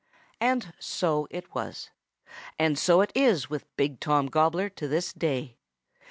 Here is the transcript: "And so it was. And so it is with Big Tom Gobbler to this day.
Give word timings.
"And 0.39 0.73
so 0.79 1.27
it 1.29 1.53
was. 1.53 1.91
And 2.57 2.79
so 2.79 3.01
it 3.01 3.11
is 3.13 3.51
with 3.51 3.67
Big 3.77 3.99
Tom 3.99 4.29
Gobbler 4.29 4.67
to 4.67 4.87
this 4.87 5.13
day. 5.13 5.57